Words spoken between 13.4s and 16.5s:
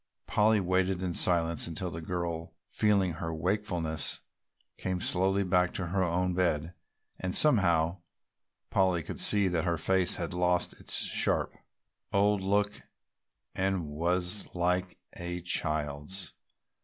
and was like a child's.